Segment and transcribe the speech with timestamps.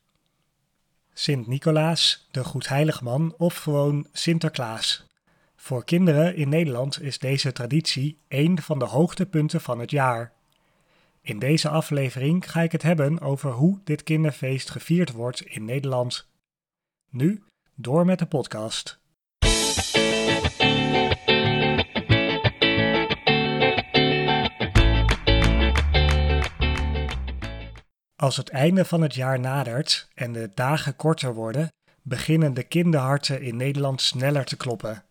[1.13, 5.07] Sint-Nicolaas, de Goedheiligman of gewoon Sinterklaas.
[5.55, 10.34] Voor kinderen in Nederland is deze traditie één van de hoogtepunten van het jaar.
[11.21, 16.27] In deze aflevering ga ik het hebben over hoe dit kinderfeest gevierd wordt in Nederland.
[17.09, 17.44] Nu
[17.76, 18.99] door met de podcast.
[28.16, 33.41] Als het einde van het jaar nadert en de dagen korter worden, beginnen de kinderharten
[33.41, 35.04] in Nederland sneller te kloppen.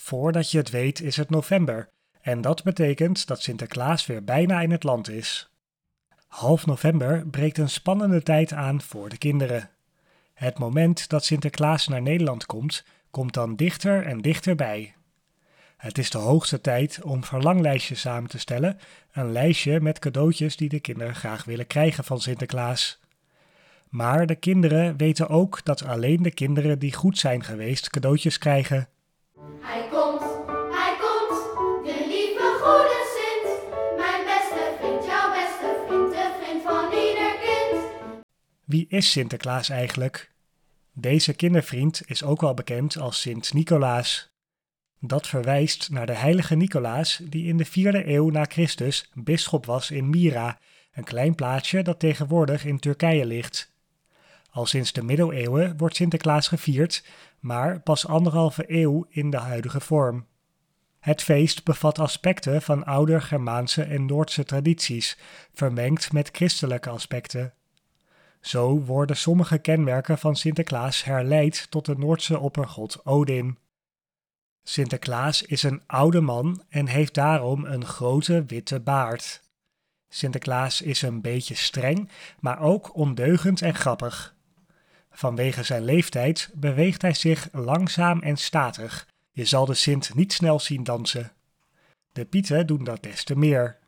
[0.00, 1.88] Voordat je het weet is het november
[2.20, 5.50] en dat betekent dat Sinterklaas weer bijna in het land is.
[6.26, 9.70] Half november breekt een spannende tijd aan voor de kinderen.
[10.36, 14.94] Het moment dat Sinterklaas naar Nederland komt, komt dan dichter en dichterbij.
[15.76, 18.78] Het is de hoogste tijd om verlanglijstjes samen te stellen,
[19.12, 23.00] een lijstje met cadeautjes die de kinderen graag willen krijgen van Sinterklaas.
[23.88, 28.88] Maar de kinderen weten ook dat alleen de kinderen die goed zijn geweest cadeautjes krijgen.
[38.76, 40.32] Wie is Sinterklaas eigenlijk?
[40.92, 44.30] Deze kindervriend is ook wel bekend als Sint Nicolaas.
[45.00, 49.90] Dat verwijst naar de heilige Nicolaas die in de 4e eeuw na Christus bisschop was
[49.90, 50.58] in Myra,
[50.92, 53.72] een klein plaatsje dat tegenwoordig in Turkije ligt.
[54.50, 57.04] Al sinds de middeleeuwen wordt Sinterklaas gevierd,
[57.40, 60.26] maar pas anderhalve eeuw in de huidige vorm.
[60.98, 65.18] Het feest bevat aspecten van oude Germaanse en Noordse tradities,
[65.54, 67.54] vermengd met christelijke aspecten.
[68.46, 73.58] Zo worden sommige kenmerken van Sinterklaas herleid tot de Noordse oppergod Odin.
[74.62, 79.42] Sinterklaas is een oude man en heeft daarom een grote witte baard.
[80.08, 84.34] Sinterklaas is een beetje streng, maar ook ondeugend en grappig.
[85.10, 89.06] Vanwege zijn leeftijd beweegt hij zich langzaam en statig.
[89.30, 91.32] Je zal de Sint niet snel zien dansen.
[92.12, 93.78] De Pieten doen dat des te meer.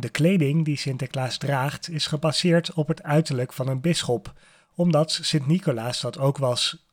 [0.00, 4.32] De kleding die Sinterklaas draagt is gebaseerd op het uiterlijk van een bisschop,
[4.74, 6.86] omdat Sint Nicolaas dat ook was.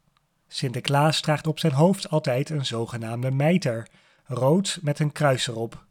[0.47, 3.87] Sinterklaas draagt op zijn hoofd altijd een zogenaamde mijter,
[4.23, 5.85] rood met een kruis erop.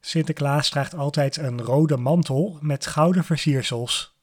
[0.00, 4.14] Sinterklaas draagt altijd een rode mantel met gouden versiersels.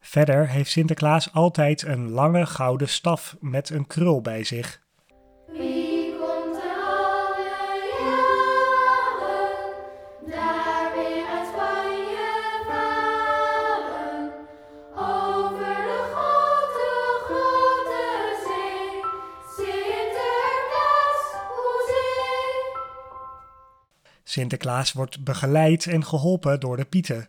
[0.00, 4.82] Verder heeft Sinterklaas altijd een lange gouden staf met een krul bij zich.
[24.30, 27.28] Sinterklaas wordt begeleid en geholpen door de Pieten.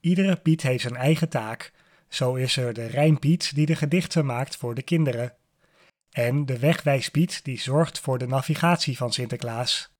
[0.00, 1.72] Iedere Piet heeft zijn eigen taak.
[2.08, 5.34] Zo is er de Rijnpiet die de gedichten maakt voor de kinderen.
[6.10, 9.94] En de Wegwijspiet die zorgt voor de navigatie van Sinterklaas.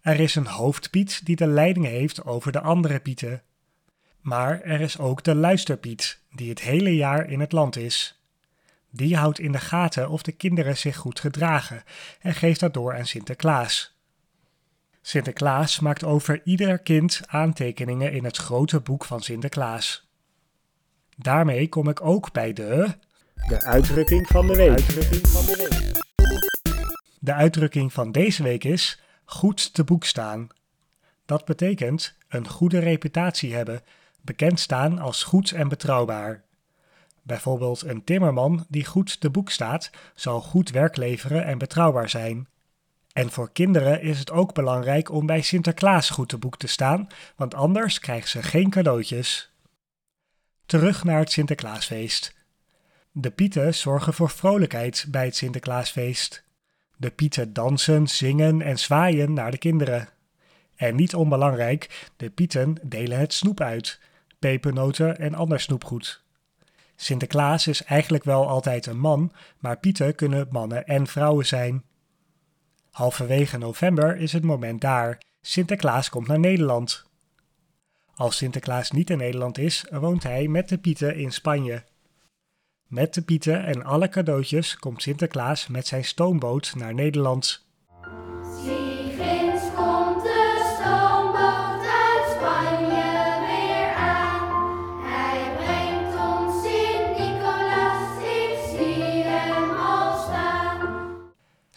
[0.00, 3.42] Er is een hoofdpiet die de leiding heeft over de andere pieten.
[4.20, 8.20] Maar er is ook de luisterpiet, die het hele jaar in het land is.
[8.90, 11.82] Die houdt in de gaten of de kinderen zich goed gedragen
[12.20, 13.98] en geeft dat door aan Sinterklaas.
[15.02, 20.08] Sinterklaas maakt over ieder kind aantekeningen in het grote boek van Sinterklaas.
[21.16, 22.94] Daarmee kom ik ook bij de.
[23.48, 24.86] De uitdrukking van de week.
[27.18, 30.48] De uitdrukking van deze week is goed te boek staan.
[31.26, 33.82] Dat betekent een goede reputatie hebben,
[34.20, 36.44] bekend staan als goed en betrouwbaar.
[37.22, 42.48] Bijvoorbeeld een timmerman die goed te boek staat, zal goed werk leveren en betrouwbaar zijn.
[43.20, 47.06] En voor kinderen is het ook belangrijk om bij Sinterklaas goed te boek te staan,
[47.36, 49.52] want anders krijgen ze geen cadeautjes.
[50.66, 52.34] Terug naar het Sinterklaasfeest.
[53.12, 56.44] De Pieten zorgen voor vrolijkheid bij het Sinterklaasfeest.
[56.96, 60.08] De Pieten dansen, zingen en zwaaien naar de kinderen.
[60.76, 64.00] En niet onbelangrijk, de Pieten delen het snoep uit,
[64.38, 66.22] pepernoten en ander snoepgoed.
[66.96, 71.84] Sinterklaas is eigenlijk wel altijd een man, maar Pieten kunnen mannen en vrouwen zijn.
[72.90, 75.22] Halverwege november is het moment daar.
[75.40, 77.04] Sinterklaas komt naar Nederland.
[78.14, 81.84] Als Sinterklaas niet in Nederland is, woont hij met de Pieten in Spanje.
[82.86, 87.69] Met de Pieten en alle cadeautjes komt Sinterklaas met zijn stoomboot naar Nederland.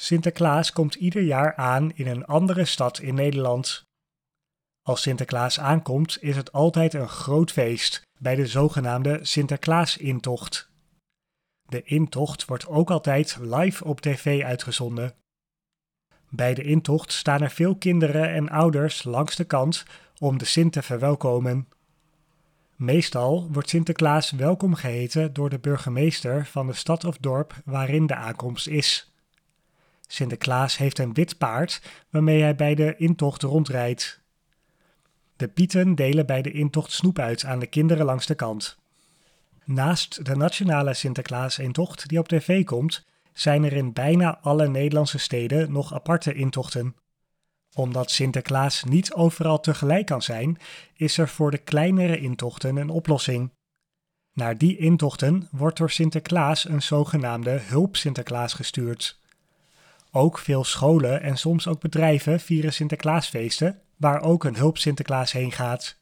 [0.04, 3.84] Sinterklaas komt ieder jaar aan in een andere stad in Nederland.
[4.82, 10.72] Als Sinterklaas aankomt, is het altijd een groot feest bij de zogenaamde Sinterklaas-intocht.
[11.70, 15.16] De intocht wordt ook altijd live op tv uitgezonden.
[16.30, 19.86] Bij de intocht staan er veel kinderen en ouders langs de kant
[20.20, 21.68] om de Sint te verwelkomen.
[22.76, 28.16] Meestal wordt Sinterklaas welkom geheten door de burgemeester van de stad of dorp waarin de
[28.16, 29.13] aankomst is.
[30.14, 34.22] Sinterklaas heeft een wit paard waarmee hij bij de intocht rondrijdt.
[35.36, 38.78] De pieten delen bij de intocht snoep uit aan de kinderen langs de kant.
[39.66, 45.72] Naast de nationale Sinterklaas-intocht die op tv komt, zijn er in bijna alle Nederlandse steden
[45.72, 46.96] nog aparte intochten.
[47.74, 50.58] Omdat Sinterklaas niet overal tegelijk kan zijn,
[50.94, 53.52] is er voor de kleinere intochten een oplossing.
[54.34, 59.22] Naar die intochten wordt door Sinterklaas een zogenaamde hulp Sinterklaas gestuurd.
[60.16, 65.52] Ook veel scholen en soms ook bedrijven vieren Sinterklaasfeesten, waar ook een hulp Sinterklaas heen
[65.52, 65.98] gaat.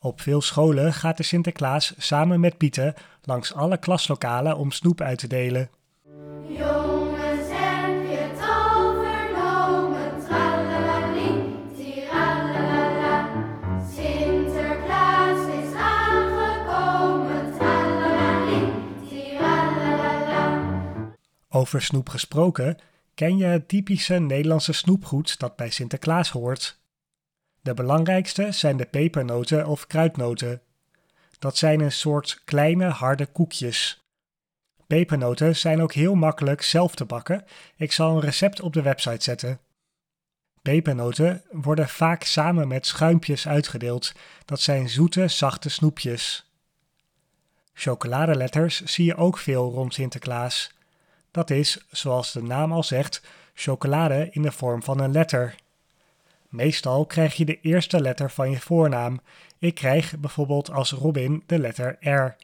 [0.00, 5.18] Op veel scholen gaat de Sinterklaas samen met Pieten langs alle klaslokalen om snoep uit
[5.18, 5.70] te delen.
[6.48, 8.38] Jongens, heb je het.
[13.94, 17.54] Sinterklaas is aangekomen.
[21.48, 22.78] Over snoep gesproken,
[23.16, 26.78] ken je het typische Nederlandse snoepgoed dat bij Sinterklaas hoort?
[27.60, 30.60] De belangrijkste zijn de pepernoten of kruidnoten.
[31.38, 34.04] Dat zijn een soort kleine harde koekjes.
[34.86, 37.44] Pepernoten zijn ook heel makkelijk zelf te bakken.
[37.76, 39.60] Ik zal een recept op de website zetten.
[40.62, 44.12] Pepernoten worden vaak samen met schuimpjes uitgedeeld.
[44.44, 46.50] Dat zijn zoete, zachte snoepjes.
[47.72, 50.75] Chocoladeletters zie je ook veel rond Sinterklaas.
[51.36, 53.22] Dat is, zoals de naam al zegt,
[53.54, 55.54] chocolade in de vorm van een letter.
[56.48, 59.20] Meestal krijg je de eerste letter van je voornaam.
[59.58, 62.36] Ik krijg bijvoorbeeld als Robin de letter R.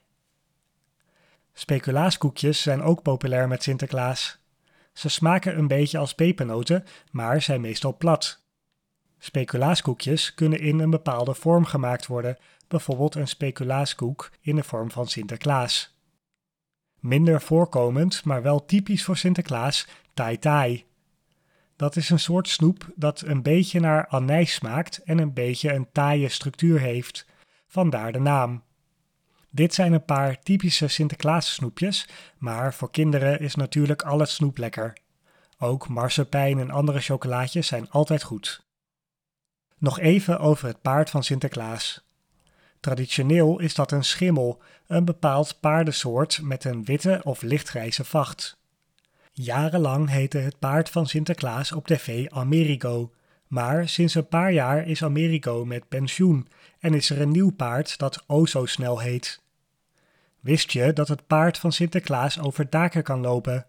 [1.53, 4.39] Speculaaskoekjes zijn ook populair met Sinterklaas.
[4.93, 8.41] Ze smaken een beetje als pepernoten, maar zijn meestal plat.
[9.19, 15.07] Speculaaskoekjes kunnen in een bepaalde vorm gemaakt worden, bijvoorbeeld een speculaaskoek in de vorm van
[15.07, 15.95] Sinterklaas.
[17.03, 20.85] Minder voorkomend, maar wel typisch voor Sinterklaas, tai tai.
[21.77, 25.89] Dat is een soort snoep dat een beetje naar anijs smaakt en een beetje een
[25.93, 27.27] taaie structuur heeft.
[27.67, 28.63] Vandaar de naam.
[29.51, 32.09] Dit zijn een paar typische Sinterklaas snoepjes,
[32.39, 34.97] maar voor kinderen is natuurlijk al het snoep lekker.
[35.59, 38.67] Ook marsepein en andere chocolaatjes zijn altijd goed.
[39.79, 42.05] Nog even over het paard van Sinterklaas.
[42.83, 48.57] Traditioneel is dat een schimmel, een bepaald paardensoort met een witte of lichtgrijze vacht.
[49.33, 53.13] Jarenlang heette het paard van Sinterklaas op tv Amerigo,
[53.47, 57.99] maar sinds een paar jaar is Amerigo met pensioen en is er een nieuw paard
[57.99, 59.43] dat o zo snel heet.
[60.41, 63.67] Wist je dat het paard van Sinterklaas over daken kan lopen?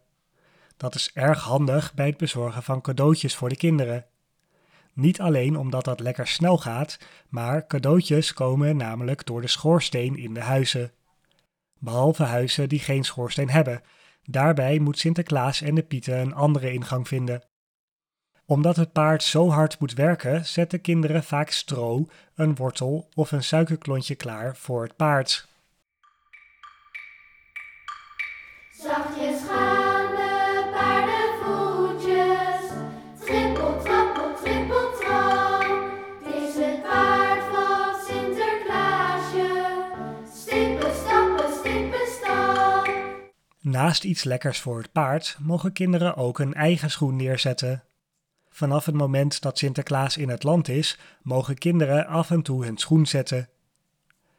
[0.78, 4.06] Dat is erg handig bij het bezorgen van cadeautjes voor de kinderen.
[4.94, 6.98] Niet alleen omdat dat lekker snel gaat,
[7.30, 10.92] maar cadeautjes komen namelijk door de schoorsteen in de huizen.
[11.80, 13.82] Behalve huizen die geen schoorsteen hebben.
[14.24, 17.44] Daarbij moet Sinterklaas en de Pieten een andere ingang vinden.
[18.46, 23.44] Omdat het paard zo hard moet werken, zetten kinderen vaak stro, een wortel of een
[23.44, 25.48] suikerklontje klaar voor het paard.
[28.72, 29.93] Zachtjes gaan
[43.74, 47.84] Naast iets lekkers voor het paard mogen kinderen ook een eigen schoen neerzetten.
[48.50, 52.78] Vanaf het moment dat Sinterklaas in het land is, mogen kinderen af en toe hun
[52.78, 53.50] schoen zetten.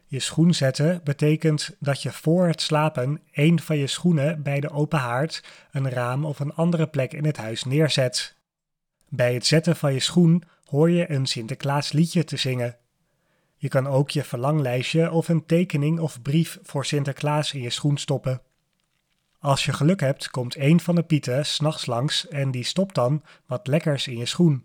[0.07, 4.71] Je schoen zetten betekent dat je voor het slapen één van je schoenen bij de
[4.71, 8.37] open haard, een raam of een andere plek in het huis neerzet.
[9.09, 12.77] Bij het zetten van je schoen hoor je een Sinterklaas liedje te zingen.
[13.57, 17.97] Je kan ook je verlanglijstje of een tekening of brief voor Sinterklaas in je schoen
[17.97, 18.43] stoppen.
[19.45, 23.23] Als je geluk hebt, komt een van de pieten s'nachts langs en die stopt dan
[23.47, 24.65] wat lekkers in je schoen.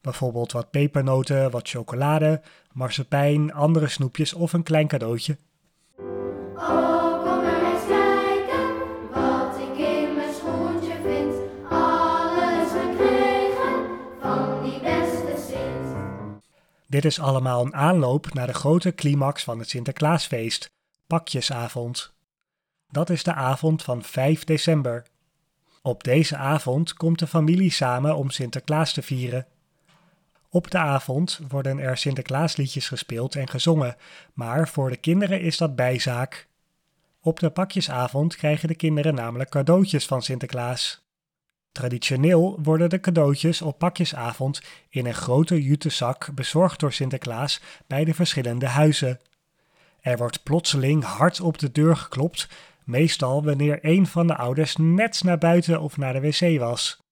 [0.00, 2.42] Bijvoorbeeld wat pepernoten, wat chocolade,
[2.72, 5.38] marsepein, andere snoepjes of een klein cadeautje.
[6.56, 8.74] Oh, kom er eens kijken
[9.10, 11.34] wat ik in mijn schoentje vind.
[11.70, 13.86] Alles gekregen
[14.20, 15.96] van die beste Sint.
[16.86, 20.70] Dit is allemaal een aanloop naar de grote climax van het Sinterklaasfeest,
[21.06, 22.13] Pakjesavond.
[22.94, 25.02] Dat is de avond van 5 december.
[25.82, 29.46] Op deze avond komt de familie samen om Sinterklaas te vieren.
[30.48, 33.96] Op de avond worden er Sinterklaasliedjes gespeeld en gezongen,
[34.32, 36.48] maar voor de kinderen is dat bijzaak.
[37.20, 41.04] Op de pakjesavond krijgen de kinderen namelijk cadeautjes van Sinterklaas.
[41.72, 48.04] Traditioneel worden de cadeautjes op pakjesavond in een grote jute zak bezorgd door Sinterklaas bij
[48.04, 49.20] de verschillende huizen.
[50.00, 52.48] Er wordt plotseling hard op de deur geklopt,
[52.84, 57.02] meestal wanneer een van de ouders net naar buiten of naar de wc was.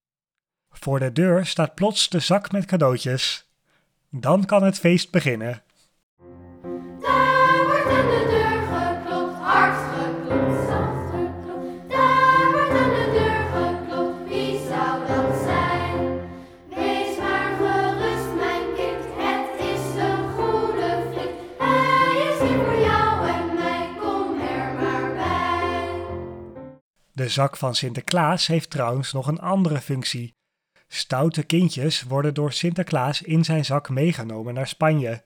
[0.70, 3.50] Voor de deur staat plots de zak met cadeautjes.
[4.10, 5.62] Dan kan het feest beginnen.
[27.12, 30.34] De zak van Sinterklaas heeft trouwens nog een andere functie.
[30.88, 35.22] Stoute kindjes worden door Sinterklaas in zijn zak meegenomen naar Spanje.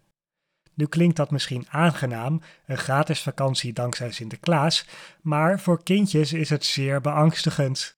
[0.75, 4.87] Nu klinkt dat misschien aangenaam, een gratis vakantie dankzij Sinterklaas,
[5.23, 7.97] maar voor kindjes is het zeer beangstigend.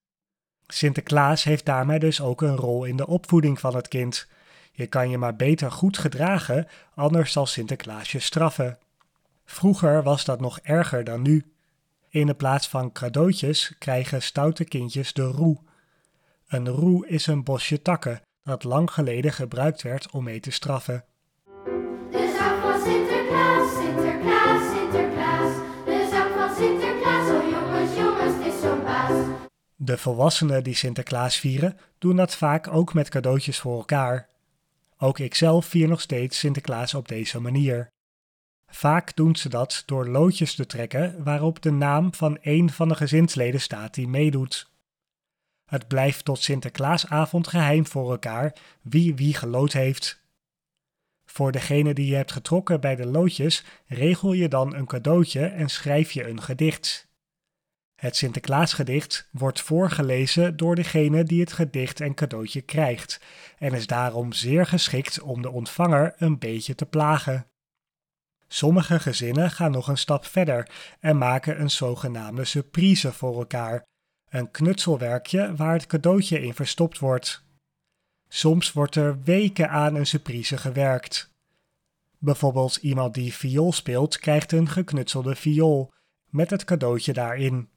[0.66, 4.28] Sinterklaas heeft daarmee dus ook een rol in de opvoeding van het kind.
[4.72, 8.78] Je kan je maar beter goed gedragen, anders zal Sinterklaas je straffen.
[9.44, 11.52] Vroeger was dat nog erger dan nu.
[12.10, 15.58] In de plaats van cadeautjes krijgen stoute kindjes de roe.
[16.48, 21.04] Een roe is een bosje takken dat lang geleden gebruikt werd om mee te straffen.
[22.10, 25.54] De zak van Sinterklaas, Sinterklaas, Sinterklaas.
[25.84, 29.26] De zak van Sinterklaas, oh jongens, jongens, het is zo'n baas.
[29.76, 34.28] De volwassenen die Sinterklaas vieren, doen dat vaak ook met cadeautjes voor elkaar.
[34.98, 37.88] Ook ikzelf vier nog steeds Sinterklaas op deze manier.
[38.70, 42.94] Vaak doen ze dat door loodjes te trekken waarop de naam van een van de
[42.94, 44.70] gezinsleden staat die meedoet.
[45.64, 50.22] Het blijft tot Sinterklaasavond geheim voor elkaar wie wie gelood heeft.
[51.24, 55.68] Voor degene die je hebt getrokken bij de loodjes regel je dan een cadeautje en
[55.68, 57.08] schrijf je een gedicht.
[57.94, 63.20] Het Sinterklaasgedicht wordt voorgelezen door degene die het gedicht en cadeautje krijgt
[63.58, 67.46] en is daarom zeer geschikt om de ontvanger een beetje te plagen.
[68.48, 73.84] Sommige gezinnen gaan nog een stap verder en maken een zogenaamde surprise voor elkaar,
[74.28, 77.46] een knutselwerkje waar het cadeautje in verstopt wordt.
[78.28, 81.32] Soms wordt er weken aan een surprise gewerkt.
[82.18, 85.92] Bijvoorbeeld iemand die viool speelt krijgt een geknutselde viool
[86.26, 87.68] met het cadeautje daarin.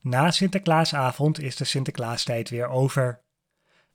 [0.00, 3.20] Na Sinterklaasavond is de Sinterklaastijd weer over.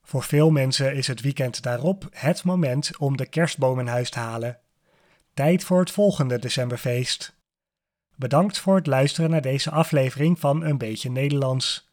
[0.04, 4.20] Voor veel mensen is het weekend daarop het moment om de kerstboom in huis te
[4.20, 4.61] halen.
[5.42, 7.36] Tijd voor het volgende decemberfeest.
[8.16, 11.90] Bedankt voor het luisteren naar deze aflevering van Een beetje Nederlands.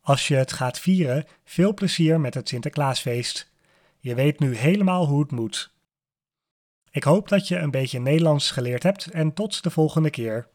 [0.00, 3.50] Als je het gaat vieren, veel plezier met het Sinterklaasfeest.
[3.98, 5.72] Je weet nu helemaal hoe het moet.
[6.90, 10.48] Ik hoop dat je een beetje Nederlands geleerd hebt en tot de volgende keer.